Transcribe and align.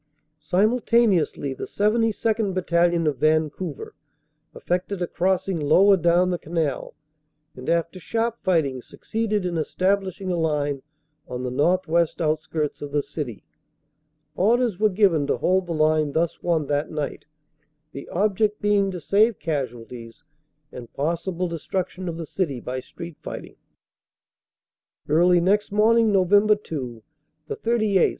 Simultaneously 0.39 1.53
the 1.53 1.65
72nd. 1.65 2.55
Battalion, 2.55 3.05
of 3.05 3.17
Vancouver, 3.17 3.93
effected 4.55 4.99
a 4.99 5.05
crossing 5.05 5.59
lower 5.59 5.95
down 5.95 6.31
the 6.31 6.39
canal, 6.39 6.95
and 7.55 7.69
after 7.69 7.99
sharp 7.99 8.39
fighting 8.41 8.81
suc 8.81 9.01
ceeded 9.03 9.45
in 9.45 9.59
establishing 9.59 10.31
a 10.31 10.35
line 10.35 10.81
on 11.27 11.43
the 11.43 11.51
northwest 11.51 12.19
outskirts 12.19 12.81
of 12.81 12.91
the 12.91 13.03
city. 13.03 13.43
Orders 14.35 14.79
were 14.79 14.89
given 14.89 15.27
to 15.27 15.37
hold 15.37 15.67
the 15.67 15.73
line 15.73 16.13
thus 16.13 16.41
won 16.41 16.65
that 16.65 16.89
night, 16.89 17.25
the 17.91 18.09
object 18.09 18.59
being 18.59 18.89
to 18.89 18.99
save 18.99 19.37
casualties 19.37 20.23
and 20.71 20.91
possible 20.93 21.47
destruction 21.47 22.09
of 22.09 22.17
the 22.17 22.25
city 22.25 22.59
by 22.59 22.79
street 22.79 23.17
fighting. 23.21 23.57
Early 25.07 25.39
next 25.39 25.71
morning, 25.71 26.11
Nov. 26.11 26.31
2, 26.63 27.03
the 27.47 27.55
38th. 27.55 28.09